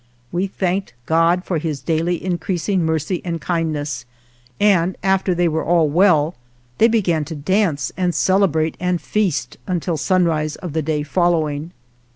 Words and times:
We 0.31 0.47
thanked 0.47 0.95
God 1.05 1.43
for 1.45 1.59
His 1.59 1.79
daily 1.79 2.15
in 2.15 2.39
creasing 2.39 2.83
mercy 2.83 3.21
and 3.23 3.39
kindness, 3.39 4.05
and 4.59 4.97
after 5.03 5.35
they 5.35 5.47
were 5.47 5.63
all 5.63 5.87
well 5.89 6.33
they 6.79 6.87
began 6.87 7.23
to 7.25 7.35
dance 7.35 7.91
and 7.95 8.15
cele 8.15 8.47
brate 8.47 8.73
and 8.79 8.99
feast 8.99 9.59
until 9.67 9.97
sunrise 9.97 10.55
of 10.55 10.73
the 10.73 10.81
day 10.81 11.03
fol 11.03 11.33
lowing. 11.33 11.69